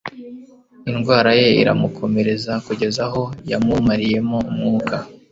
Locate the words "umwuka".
4.51-4.95